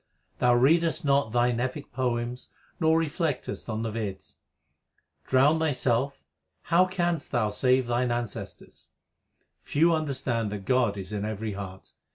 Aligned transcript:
Thou 0.39 0.55
readest 0.55 1.05
not 1.05 1.31
thine 1.31 1.59
epic 1.59 1.91
poems 1.91 2.49
nor 2.79 2.97
reflectest 2.99 3.69
on 3.69 3.83
the 3.83 3.91
Veds: 3.91 4.37
Drowned 5.27 5.59
thyself, 5.59 6.23
how 6.63 6.87
canst 6.87 7.29
thou 7.31 7.51
save 7.51 7.85
thine 7.85 8.11
ancestors? 8.11 8.87
Few 9.61 9.93
understand 9.93 10.51
that 10.51 10.65
God 10.65 10.97
is 10.97 11.13
in 11.13 11.23
every 11.23 11.53
heart. 11.53 11.93